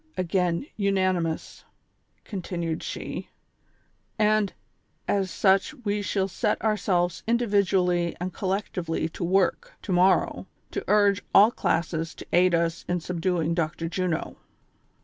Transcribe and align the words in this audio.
Again 0.17 0.65
unanimous," 0.77 1.63
continued 2.23 2.81
she;" 2.81 3.29
and 4.17 4.51
as 5.07 5.29
such 5.29 5.75
we 5.75 6.01
shall 6.01 6.27
set 6.27 6.59
ourselves 6.63 7.21
individually 7.27 8.15
and 8.19 8.33
col 8.33 8.49
lectively 8.49 9.13
to 9.13 9.23
work, 9.23 9.73
to 9.83 9.91
morrow, 9.91 10.47
to 10.71 10.83
urge 10.87 11.21
all 11.35 11.51
classes 11.51 12.15
to 12.15 12.25
aid 12.33 12.55
us 12.55 12.83
in 12.87 12.99
subduing 12.99 13.53
Dr. 13.53 13.87
Juno." 13.87 14.37